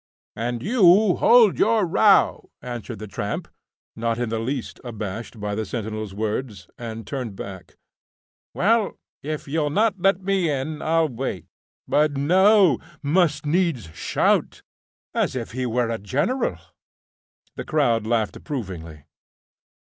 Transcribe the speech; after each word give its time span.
"And 0.35 0.63
you 0.63 1.17
hold 1.17 1.59
your 1.59 1.85
row," 1.85 2.49
answered 2.59 2.97
the 2.97 3.05
tramp, 3.05 3.47
not 3.95 4.17
in 4.17 4.29
the 4.29 4.39
least 4.39 4.79
abashed 4.83 5.39
by 5.39 5.53
the 5.53 5.63
sentinel's 5.63 6.11
words, 6.11 6.67
and 6.75 7.05
turned 7.05 7.35
back. 7.35 7.77
"Well, 8.55 8.97
if 9.21 9.47
you'll 9.47 9.69
not 9.69 9.99
let 9.99 10.19
me 10.19 10.49
in, 10.49 10.81
I'll 10.81 11.07
wait. 11.07 11.45
But, 11.87 12.13
no! 12.13 12.79
Must 13.03 13.45
needs 13.45 13.91
shout, 13.93 14.63
as 15.13 15.35
if 15.35 15.51
he 15.51 15.67
were 15.67 15.91
a 15.91 15.99
general." 15.99 16.57
The 17.55 17.63
crowd 17.63 18.07
laughed 18.07 18.35
approvingly. 18.35 19.05